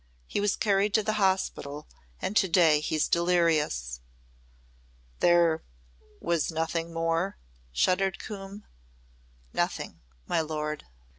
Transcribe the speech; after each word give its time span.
He 0.25 0.41
was 0.41 0.55
carried 0.55 0.95
to 0.95 1.03
the 1.03 1.13
hospital 1.21 1.87
and 2.19 2.35
to 2.35 2.47
day 2.47 2.79
he's 2.79 3.07
delirious." 3.07 3.99
"There 5.19 5.61
was 6.19 6.49
nothing 6.51 6.91
more?" 6.91 7.37
shuddered 7.71 8.17
Coombe. 8.17 8.63
"Nothing, 9.53 10.01
my 10.25 10.41
lord." 10.41 10.85